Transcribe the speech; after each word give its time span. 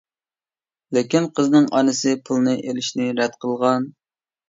لېكىن 0.97 1.27
قىزنىڭ 1.41 1.69
ئانىسى 1.81 2.17
پۇلنى 2.25 2.59
ئېلىشنى 2.65 3.11
رەت 3.23 3.41
قىلغان. 3.47 3.91